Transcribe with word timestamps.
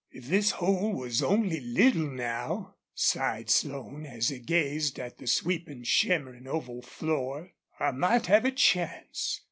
"If 0.11 0.29
this 0.29 0.49
hole 0.49 0.93
was 0.93 1.21
only 1.21 1.59
little, 1.59 2.09
now," 2.09 2.73
sighed 2.95 3.51
Slone, 3.51 4.07
as 4.07 4.29
he 4.29 4.39
gazed 4.39 4.99
at 4.99 5.19
the 5.19 5.27
sweeping, 5.27 5.83
shimmering 5.83 6.47
oval 6.47 6.81
floor, 6.81 7.51
"I 7.79 7.91
might 7.91 8.25
have 8.25 8.45
a 8.45 8.51
chance. 8.51 9.39